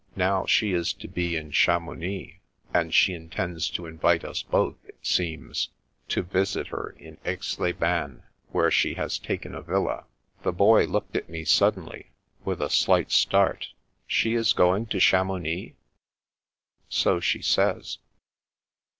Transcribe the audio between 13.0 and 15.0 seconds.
start." She is going to